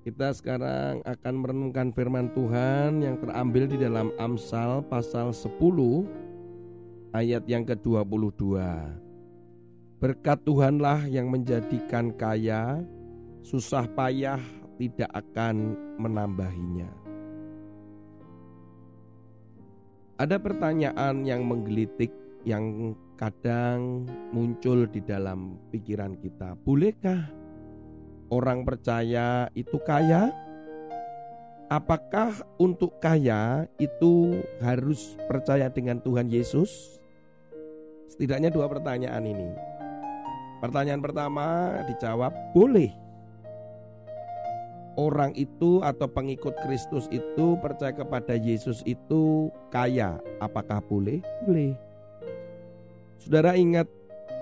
[0.00, 5.60] Kita sekarang akan merenungkan firman Tuhan yang terambil di dalam Amsal pasal 10
[7.12, 8.56] ayat yang ke-22.
[10.00, 12.80] Berkat Tuhanlah yang menjadikan kaya,
[13.44, 14.40] susah payah
[14.80, 16.88] tidak akan menambahinya.
[20.16, 22.08] Ada pertanyaan yang menggelitik
[22.48, 26.56] yang kadang muncul di dalam pikiran kita.
[26.64, 27.39] Bolehkah
[28.30, 30.30] orang percaya itu kaya?
[31.70, 36.98] Apakah untuk kaya itu harus percaya dengan Tuhan Yesus?
[38.10, 39.54] Setidaknya dua pertanyaan ini.
[40.58, 42.90] Pertanyaan pertama dijawab boleh.
[44.98, 50.18] Orang itu atau pengikut Kristus itu percaya kepada Yesus itu kaya.
[50.42, 51.22] Apakah boleh?
[51.46, 51.78] Boleh.
[53.22, 53.86] Saudara ingat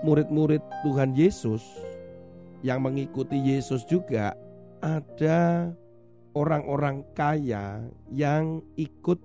[0.01, 1.61] murid-murid Tuhan Yesus
[2.59, 4.35] yang mengikuti Yesus juga
[4.79, 5.71] ada
[6.35, 9.19] orang-orang kaya yang ikut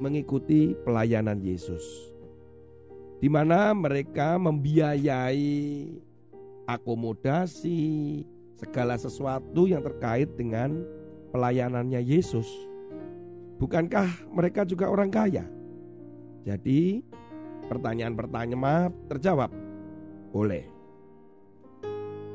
[0.00, 1.82] mengikuti pelayanan Yesus.
[3.20, 5.92] Di mana mereka membiayai
[6.64, 7.80] akomodasi
[8.56, 10.80] segala sesuatu yang terkait dengan
[11.28, 12.48] pelayanannya Yesus.
[13.60, 15.44] Bukankah mereka juga orang kaya?
[16.48, 17.04] Jadi
[17.68, 19.52] pertanyaan-pertanyaan terjawab.
[20.32, 20.79] Boleh.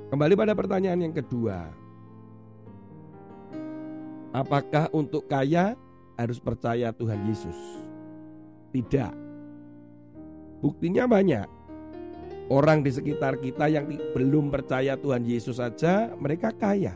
[0.05, 1.65] Kembali pada pertanyaan yang kedua.
[4.35, 5.73] Apakah untuk kaya
[6.13, 7.57] harus percaya Tuhan Yesus?
[8.69, 9.13] Tidak.
[10.61, 11.47] Buktinya banyak.
[12.53, 16.93] Orang di sekitar kita yang belum percaya Tuhan Yesus saja mereka kaya.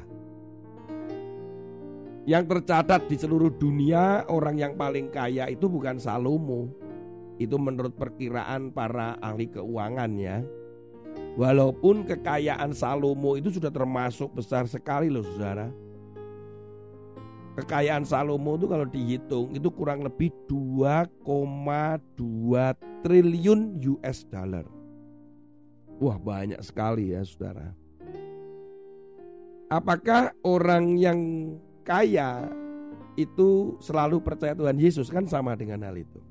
[2.29, 6.69] Yang tercatat di seluruh dunia orang yang paling kaya itu bukan Salomo.
[7.41, 10.45] Itu menurut perkiraan para ahli keuangan ya.
[11.39, 15.71] Walaupun kekayaan Salomo itu sudah termasuk besar sekali loh saudara.
[17.59, 21.07] Kekayaan Salomo itu kalau dihitung itu kurang lebih 2,2
[23.03, 24.67] triliun US dollar.
[25.99, 27.75] Wah banyak sekali ya saudara.
[29.69, 31.19] Apakah orang yang
[31.83, 32.47] kaya
[33.19, 36.28] itu selalu percaya Tuhan Yesus kan sama dengan hal itu.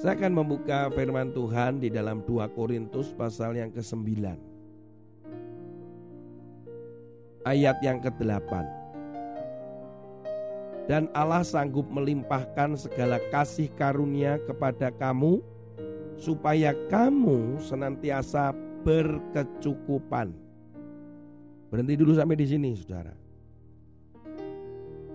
[0.00, 4.32] Saya akan membuka firman Tuhan di dalam 2 Korintus pasal yang ke-9.
[7.44, 8.52] Ayat yang ke-8.
[10.88, 15.44] Dan Allah sanggup melimpahkan segala kasih karunia kepada kamu
[16.16, 20.32] supaya kamu senantiasa berkecukupan.
[21.68, 23.12] Berhenti dulu sampai di sini, Saudara.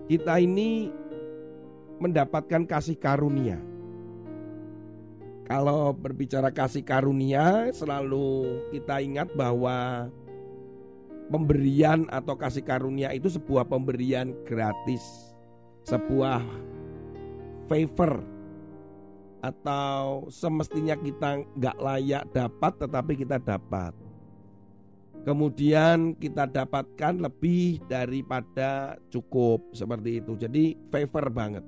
[0.06, 0.86] Kita ini
[1.98, 3.74] mendapatkan kasih karunia
[5.46, 10.10] kalau berbicara kasih karunia, selalu kita ingat bahwa
[11.30, 15.02] pemberian atau kasih karunia itu sebuah pemberian gratis,
[15.86, 16.42] sebuah
[17.70, 18.26] favor
[19.38, 23.94] atau semestinya kita nggak layak dapat tetapi kita dapat.
[25.22, 30.38] Kemudian kita dapatkan lebih daripada cukup seperti itu.
[30.38, 31.66] Jadi favor banget.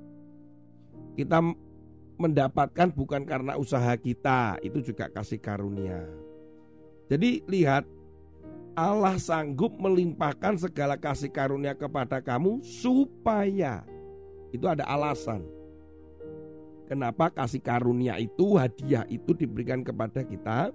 [1.19, 1.43] Kita
[2.19, 6.03] mendapatkan bukan karena usaha kita, itu juga kasih karunia.
[7.07, 7.87] Jadi lihat
[8.77, 13.87] Allah sanggup melimpahkan segala kasih karunia kepada kamu supaya
[14.51, 15.41] itu ada alasan.
[16.85, 20.73] Kenapa kasih karunia itu hadiah itu diberikan kepada kita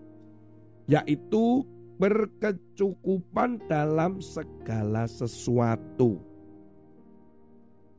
[0.84, 1.64] yaitu
[1.96, 6.33] berkecukupan dalam segala sesuatu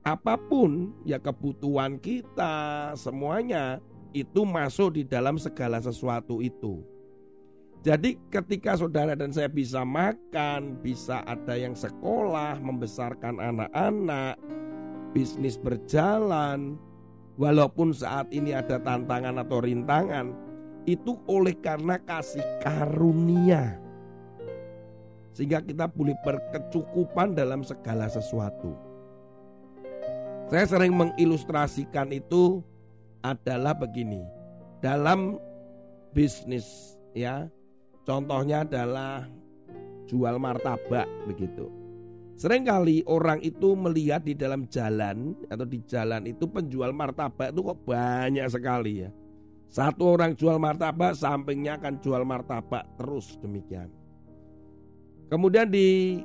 [0.06, 3.81] apa pun ya kebutuhan kita semuanya
[4.13, 6.86] itu masuk di dalam segala sesuatu itu.
[7.81, 14.42] Jadi ketika saudara dan saya bisa makan, bisa ada yang sekolah, membesarkan anak-anak,
[15.13, 16.78] bisnis berjalan,
[17.38, 20.34] walaupun saat ini ada tantangan atau rintangan,
[20.90, 23.78] itu oleh karena kasih karunia.
[25.38, 28.85] Sehingga kita boleh berkecukupan dalam segala sesuatu.
[30.46, 32.62] Saya sering mengilustrasikan itu
[33.26, 34.22] adalah begini.
[34.80, 35.42] Dalam
[36.14, 37.50] bisnis ya.
[38.06, 39.26] Contohnya adalah
[40.06, 41.66] jual martabak begitu.
[42.38, 47.82] Seringkali orang itu melihat di dalam jalan atau di jalan itu penjual martabak itu kok
[47.82, 49.10] banyak sekali ya.
[49.66, 53.90] Satu orang jual martabak, sampingnya akan jual martabak terus demikian.
[55.26, 56.22] Kemudian di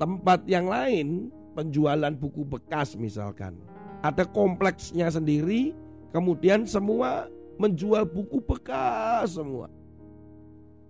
[0.00, 3.56] tempat yang lain penjualan buku bekas misalkan.
[4.04, 5.72] Ada kompleksnya sendiri,
[6.12, 9.72] kemudian semua menjual buku bekas semua.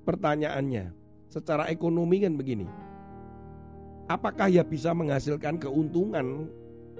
[0.02, 0.90] Pertanyaannya,
[1.30, 2.66] secara ekonomi kan begini
[4.06, 6.46] apakah ya bisa menghasilkan keuntungan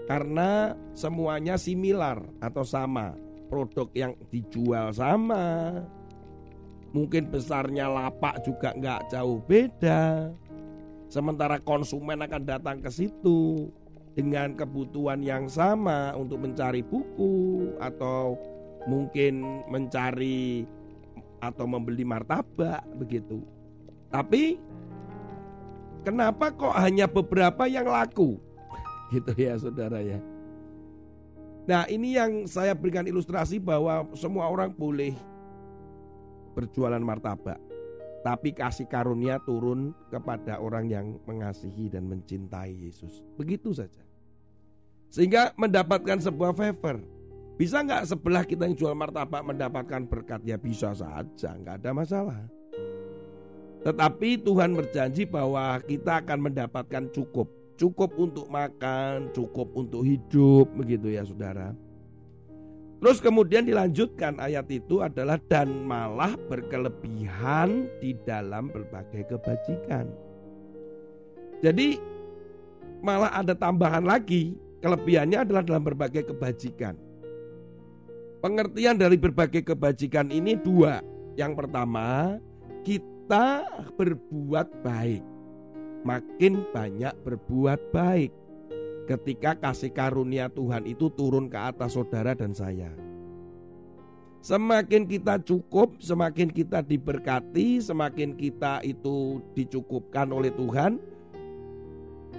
[0.07, 3.15] karena semuanya similar atau sama
[3.51, 5.83] produk yang dijual sama
[6.95, 10.31] mungkin besarnya lapak juga nggak jauh beda
[11.07, 13.71] sementara konsumen akan datang ke situ
[14.17, 18.39] dengan kebutuhan yang sama untuk mencari buku atau
[18.89, 20.65] mungkin mencari
[21.43, 23.45] atau membeli martabak begitu
[24.09, 24.57] tapi
[26.07, 28.39] Kenapa kok hanya beberapa yang laku?
[29.13, 30.23] Gitu ya saudara ya.
[31.67, 35.19] Nah ini yang saya berikan ilustrasi bahwa semua orang boleh
[36.55, 37.59] berjualan martabak.
[38.27, 43.23] Tapi kasih karunia turun kepada orang yang mengasihi dan mencintai Yesus.
[43.39, 44.03] Begitu saja.
[45.15, 47.07] Sehingga mendapatkan sebuah favor.
[47.55, 50.43] Bisa nggak sebelah kita yang jual martabak mendapatkan berkat?
[50.43, 52.43] Ya bisa saja, nggak ada masalah.
[53.87, 57.47] Tetapi Tuhan berjanji bahwa kita akan mendapatkan cukup.
[57.79, 61.71] Cukup untuk makan, cukup untuk hidup, begitu ya saudara.
[62.97, 70.09] Terus kemudian dilanjutkan ayat itu adalah dan malah berkelebihan di dalam berbagai kebajikan.
[71.61, 72.01] Jadi
[73.05, 76.97] malah ada tambahan lagi, kelebihannya adalah dalam berbagai kebajikan.
[78.41, 81.05] Pengertian dari berbagai kebajikan ini dua.
[81.37, 82.41] Yang pertama,
[82.81, 83.69] kita
[84.01, 85.25] berbuat baik,
[86.01, 88.33] makin banyak berbuat baik.
[89.07, 92.91] Ketika kasih karunia Tuhan itu turun ke atas saudara dan saya.
[94.43, 100.99] Semakin kita cukup, semakin kita diberkati, semakin kita itu dicukupkan oleh Tuhan,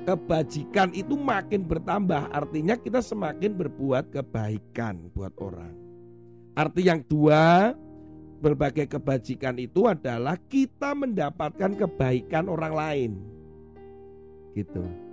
[0.07, 2.31] kebajikan itu makin bertambah.
[2.31, 5.75] Artinya kita semakin berbuat kebaikan buat orang.
[6.55, 7.75] Arti yang dua,
[8.39, 13.11] berbagai kebajikan itu adalah kita mendapatkan kebaikan orang lain.
[14.55, 15.06] Gitu.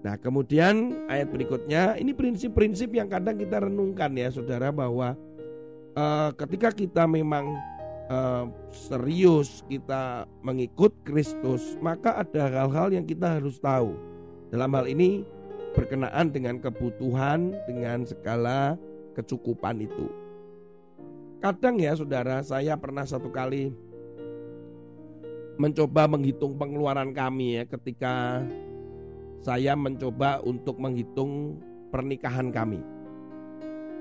[0.00, 5.12] Nah, kemudian ayat berikutnya ini prinsip-prinsip yang kadang kita renungkan ya, Saudara bahwa
[5.92, 7.52] uh, ketika kita memang
[8.08, 13.92] uh, serius kita mengikut Kristus, maka ada hal-hal yang kita harus tahu.
[14.48, 15.22] Dalam hal ini
[15.76, 18.80] berkenaan dengan kebutuhan dengan segala
[19.12, 20.08] kecukupan itu.
[21.44, 23.72] Kadang ya saudara, saya pernah satu kali
[25.60, 28.40] mencoba menghitung pengeluaran kami ya ketika
[29.40, 31.56] saya mencoba untuk menghitung
[31.88, 32.80] pernikahan kami.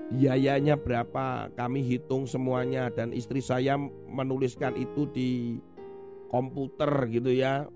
[0.09, 3.77] Biayanya berapa kami hitung semuanya dan istri saya
[4.09, 5.61] menuliskan itu di
[6.33, 7.69] komputer gitu ya.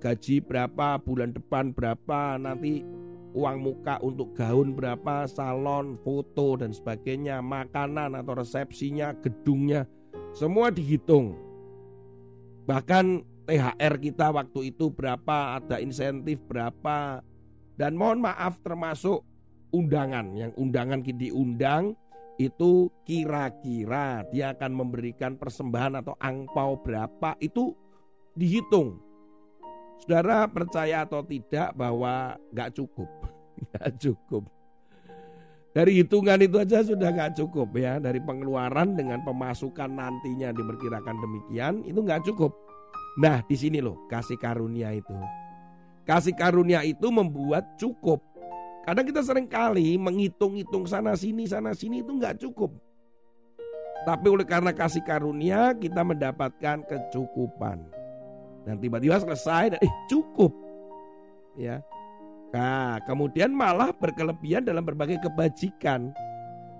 [0.00, 2.82] Gaji berapa, bulan depan berapa, nanti
[3.36, 9.84] uang muka untuk gaun berapa, salon, foto dan sebagainya, makanan atau resepsinya, gedungnya,
[10.32, 11.36] semua dihitung.
[12.64, 17.18] Bahkan THR kita waktu itu berapa, ada insentif berapa,
[17.74, 19.26] dan mohon maaf termasuk
[19.74, 21.98] undangan, yang undangan diundang
[22.38, 27.74] itu kira-kira dia akan memberikan persembahan atau angpau berapa itu
[28.32, 29.10] dihitung
[30.00, 33.08] Saudara percaya atau tidak bahwa nggak cukup,
[33.68, 34.48] nggak cukup.
[35.70, 38.00] Dari hitungan itu aja sudah nggak cukup ya.
[38.00, 42.50] Dari pengeluaran dengan pemasukan nantinya diperkirakan demikian itu nggak cukup.
[43.18, 45.16] Nah di sini loh kasih karunia itu.
[46.06, 48.22] Kasih karunia itu membuat cukup.
[48.86, 52.70] Kadang kita sering kali menghitung-hitung sana sini sana sini itu nggak cukup.
[54.06, 57.84] Tapi oleh karena kasih karunia kita mendapatkan kecukupan.
[58.64, 60.52] Dan tiba-tiba selesai dan eh cukup.
[61.58, 61.84] Ya.
[62.50, 66.10] Nah, kemudian malah berkelebihan dalam berbagai kebajikan.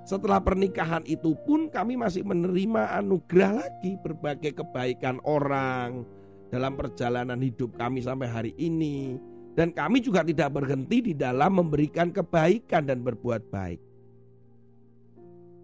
[0.02, 6.02] Setelah pernikahan itu pun kami masih menerima anugerah lagi berbagai kebaikan orang
[6.50, 9.16] dalam perjalanan hidup kami sampai hari ini.
[9.54, 13.80] Dan kami juga tidak berhenti di dalam memberikan kebaikan dan berbuat baik.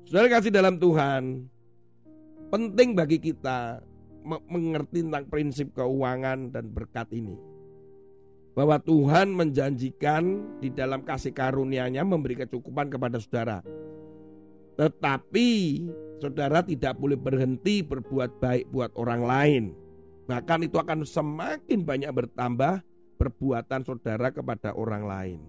[0.06, 1.46] Saudara kasih dalam Tuhan,
[2.50, 3.82] penting bagi kita
[4.26, 7.38] mengerti tentang prinsip keuangan dan berkat ini.
[8.58, 13.62] Bahwa Tuhan menjanjikan di dalam kasih karunia-Nya memberi kecukupan kepada saudara.
[14.76, 15.48] Tetapi
[16.18, 19.64] saudara tidak boleh berhenti berbuat baik buat orang lain.
[20.26, 22.82] Bahkan itu akan semakin banyak bertambah
[23.16, 25.40] perbuatan saudara kepada orang lain.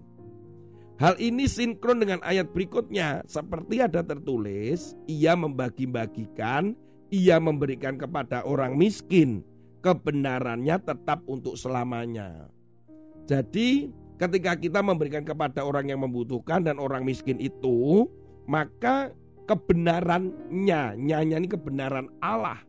[0.98, 6.74] Hal ini sinkron dengan ayat berikutnya, seperti ada tertulis, ia membagi-bagikan,
[7.14, 9.46] ia memberikan kepada orang miskin,
[9.86, 12.50] kebenarannya tetap untuk selamanya.
[13.30, 18.10] Jadi, ketika kita memberikan kepada orang yang membutuhkan dan orang miskin itu,
[18.50, 19.14] maka
[19.46, 22.67] kebenarannya, nyanyi kebenaran Allah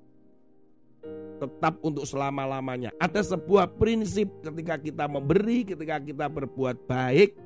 [1.38, 2.90] tetap untuk selama-lamanya.
[2.98, 7.38] Ada sebuah prinsip ketika kita memberi, ketika kita berbuat baik,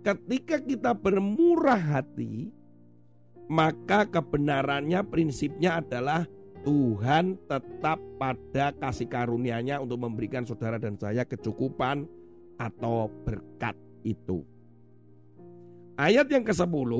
[0.00, 2.50] ketika kita bermurah hati,
[3.46, 6.26] maka kebenarannya prinsipnya adalah
[6.66, 12.10] Tuhan tetap pada kasih karunia-Nya untuk memberikan saudara dan saya kecukupan
[12.58, 14.42] atau berkat itu.
[15.94, 16.92] Ayat yang ke-10,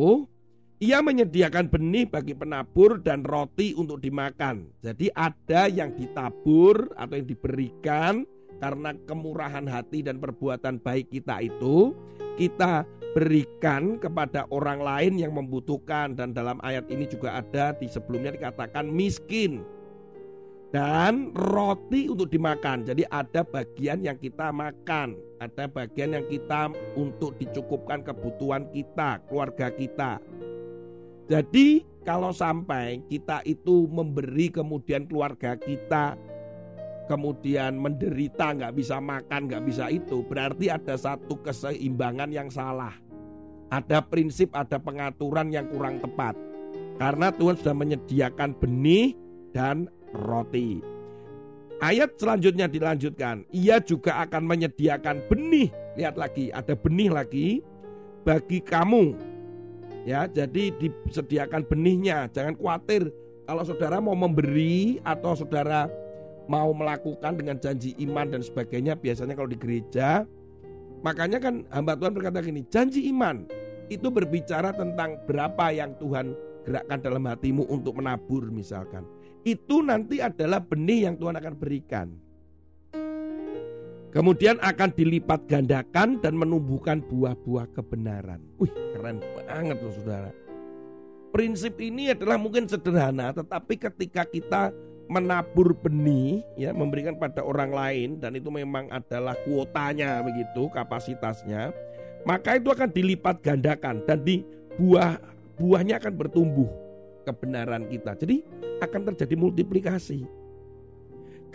[0.76, 4.68] ia menyediakan benih bagi penabur dan roti untuk dimakan.
[4.84, 8.28] Jadi ada yang ditabur atau yang diberikan
[8.60, 11.96] karena kemurahan hati dan perbuatan baik kita itu
[12.36, 12.84] kita
[13.16, 18.84] berikan kepada orang lain yang membutuhkan dan dalam ayat ini juga ada di sebelumnya dikatakan
[18.84, 19.64] miskin
[20.68, 22.84] dan roti untuk dimakan.
[22.84, 26.68] Jadi ada bagian yang kita makan, ada bagian yang kita
[27.00, 30.20] untuk dicukupkan kebutuhan kita, keluarga kita.
[31.26, 36.14] Jadi kalau sampai kita itu memberi kemudian keluarga kita
[37.06, 42.92] kemudian menderita, nggak bisa makan, nggak bisa itu, berarti ada satu keseimbangan yang salah.
[43.70, 46.34] Ada prinsip, ada pengaturan yang kurang tepat.
[46.98, 49.14] Karena Tuhan sudah menyediakan benih
[49.50, 50.82] dan roti.
[51.82, 55.68] Ayat selanjutnya dilanjutkan, ia juga akan menyediakan benih.
[55.98, 57.48] Lihat lagi, ada benih lagi
[58.24, 59.35] bagi kamu.
[60.06, 62.30] Ya, jadi disediakan benihnya.
[62.30, 63.10] Jangan khawatir
[63.46, 65.90] kalau saudara mau memberi atau saudara
[66.46, 70.22] mau melakukan dengan janji iman dan sebagainya biasanya kalau di gereja
[71.02, 73.46] makanya kan hamba Tuhan berkata gini janji iman
[73.86, 76.34] itu berbicara tentang berapa yang Tuhan
[76.66, 79.06] gerakkan dalam hatimu untuk menabur misalkan
[79.46, 82.10] itu nanti adalah benih yang Tuhan akan berikan
[84.16, 88.40] kemudian akan dilipat gandakan dan menumbuhkan buah-buah kebenaran.
[88.56, 90.32] Wih keren banget loh saudara.
[91.36, 94.72] Prinsip ini adalah mungkin sederhana tetapi ketika kita
[95.12, 101.70] menabur benih ya memberikan pada orang lain dan itu memang adalah kuotanya begitu kapasitasnya
[102.26, 104.42] maka itu akan dilipat gandakan dan di
[104.80, 105.14] buah
[105.60, 106.66] buahnya akan bertumbuh
[107.22, 108.18] kebenaran kita.
[108.18, 108.42] Jadi
[108.80, 110.26] akan terjadi multiplikasi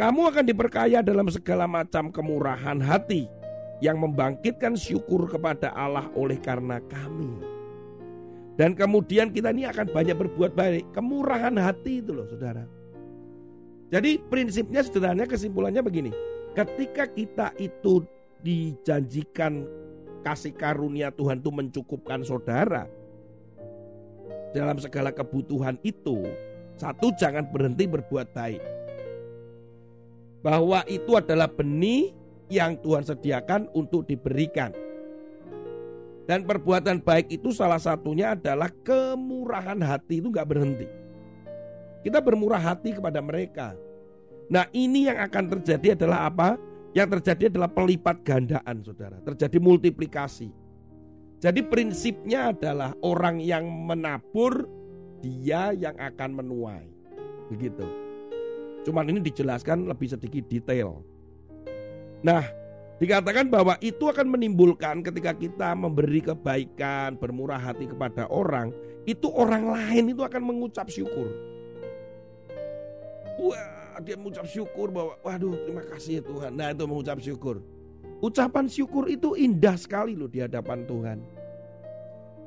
[0.02, 3.30] kamu akan diperkaya dalam segala macam kemurahan hati
[3.86, 7.30] yang membangkitkan syukur kepada Allah oleh karena kami
[8.58, 12.66] dan kemudian kita ini akan banyak berbuat baik kemurahan hati itu loh saudara
[13.92, 16.12] jadi prinsipnya sederhana kesimpulannya begini.
[16.56, 18.08] Ketika kita itu
[18.40, 19.68] dijanjikan
[20.24, 22.88] kasih karunia Tuhan itu mencukupkan saudara
[24.56, 26.24] dalam segala kebutuhan itu,
[26.80, 28.64] satu jangan berhenti berbuat baik.
[30.42, 32.14] Bahwa itu adalah benih
[32.52, 34.74] yang Tuhan sediakan untuk diberikan.
[36.28, 40.88] Dan perbuatan baik itu salah satunya adalah kemurahan hati itu nggak berhenti.
[42.02, 43.78] Kita bermurah hati kepada mereka.
[44.52, 46.50] Nah ini yang akan terjadi adalah apa?
[46.92, 49.18] Yang terjadi adalah pelipat gandaan saudara.
[49.24, 50.52] Terjadi multiplikasi.
[51.42, 54.68] Jadi prinsipnya adalah orang yang menabur
[55.24, 56.88] dia yang akan menuai.
[57.50, 58.01] Begitu.
[58.82, 61.06] Cuman ini dijelaskan lebih sedikit detail.
[62.26, 62.46] Nah,
[62.98, 68.74] dikatakan bahwa itu akan menimbulkan ketika kita memberi kebaikan, bermurah hati kepada orang,
[69.06, 71.30] itu orang lain itu akan mengucap syukur.
[73.42, 76.52] Wah, dia mengucap syukur bahwa waduh terima kasih ya Tuhan.
[76.58, 77.62] Nah, itu mengucap syukur.
[78.22, 81.20] Ucapan syukur itu indah sekali loh di hadapan Tuhan.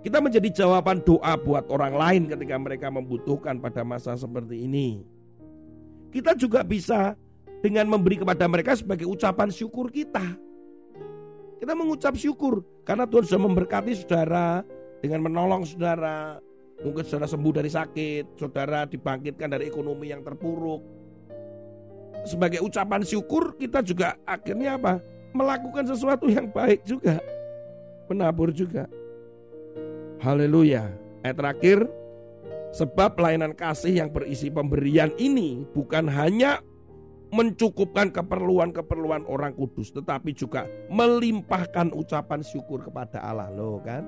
[0.07, 5.14] Kita menjadi jawaban doa buat orang lain ketika mereka membutuhkan pada masa seperti ini.
[6.15, 7.19] Kita juga bisa
[7.59, 10.23] dengan memberi kepada mereka sebagai ucapan syukur kita.
[11.59, 14.63] Kita mengucap syukur karena Tuhan sudah memberkati saudara
[15.03, 16.39] dengan menolong saudara,
[16.83, 20.83] Mungkin saudara sembuh dari sakit, saudara dibangkitkan dari ekonomi yang terpuruk.
[22.27, 24.99] Sebagai ucapan syukur kita juga akhirnya apa?
[25.37, 27.21] Melakukan sesuatu yang baik juga.
[28.11, 28.91] Menabur juga.
[30.19, 30.89] Haleluya.
[31.23, 31.79] Ayat terakhir,
[32.75, 36.59] sebab pelayanan kasih yang berisi pemberian ini bukan hanya
[37.35, 43.51] mencukupkan keperluan-keperluan orang kudus, tetapi juga melimpahkan ucapan syukur kepada Allah.
[43.51, 44.07] Loh kan?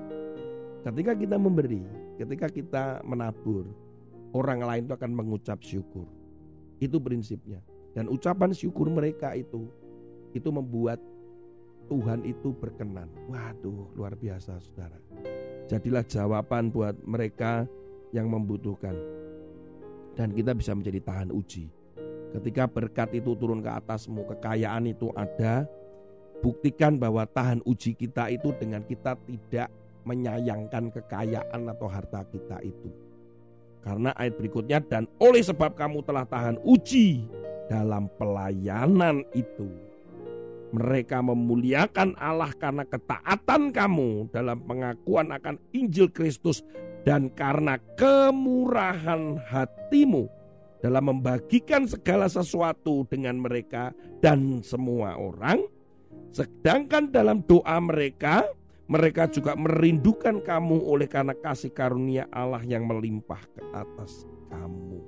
[0.87, 1.83] Ketika kita memberi,
[2.15, 3.67] ketika kita menabur,
[4.31, 6.07] orang lain itu akan mengucap syukur.
[6.79, 7.59] Itu prinsipnya.
[7.91, 9.67] Dan ucapan syukur mereka itu
[10.31, 11.01] itu membuat
[11.91, 13.11] Tuhan itu berkenan.
[13.27, 14.95] Waduh, luar biasa Saudara.
[15.67, 17.67] Jadilah jawaban buat mereka
[18.11, 18.95] yang membutuhkan.
[20.17, 21.69] Dan kita bisa menjadi tahan uji.
[22.33, 25.63] Ketika berkat itu turun ke atasmu, kekayaan itu ada,
[26.43, 29.69] buktikan bahwa tahan uji kita itu dengan kita tidak
[30.03, 32.89] menyayangkan kekayaan atau harta kita itu.
[33.83, 37.23] Karena ayat berikutnya dan oleh sebab kamu telah tahan uji
[37.71, 39.86] dalam pelayanan itu.
[40.77, 46.61] Mereka memuliakan Allah karena ketaatan kamu dalam pengakuan akan Injil Kristus
[47.01, 50.29] dan karena kemurahan hatimu
[50.77, 53.89] dalam membagikan segala sesuatu dengan mereka
[54.21, 55.65] dan semua orang.
[56.29, 58.45] Sedangkan dalam doa mereka,
[58.85, 65.01] mereka juga merindukan kamu oleh karena kasih karunia Allah yang melimpah ke atas kamu.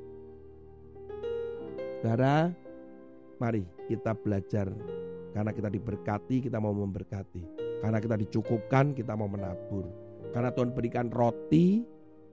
[2.00, 2.50] Saudara,
[3.38, 4.72] mari kita belajar
[5.34, 7.44] karena kita diberkati, kita mau memberkati.
[7.80, 9.86] Karena kita dicukupkan, kita mau menabur.
[10.36, 11.86] Karena Tuhan berikan roti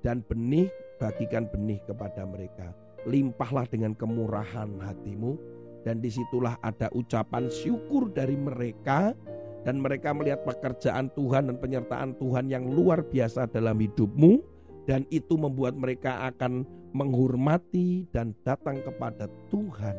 [0.02, 2.72] dan benih, bagikan benih kepada mereka.
[3.06, 5.38] Limpahlah dengan kemurahan hatimu
[5.86, 9.14] dan di situlah ada ucapan syukur dari mereka
[9.62, 14.42] dan mereka melihat pekerjaan Tuhan dan penyertaan Tuhan yang luar biasa dalam hidupmu
[14.90, 19.94] dan itu membuat mereka akan menghormati dan datang kepada Tuhan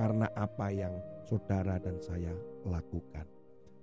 [0.00, 0.96] karena apa yang
[1.28, 2.32] saudara dan saya
[2.64, 3.28] lakukan.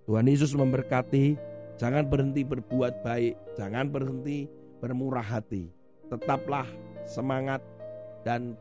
[0.09, 1.37] Tuhan Yesus memberkati,
[1.77, 4.49] jangan berhenti berbuat baik, jangan berhenti
[4.81, 5.69] bermurah hati.
[6.09, 6.65] Tetaplah
[7.05, 7.61] semangat
[8.25, 8.57] dan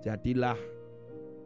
[0.00, 0.56] jadilah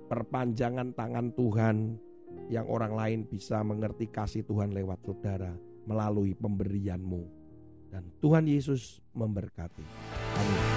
[0.06, 1.98] perpanjangan tangan Tuhan
[2.46, 5.54] yang orang lain bisa mengerti kasih Tuhan lewat saudara
[5.86, 7.22] melalui pemberianmu.
[7.90, 9.86] Dan Tuhan Yesus memberkati.
[10.36, 10.75] Amin.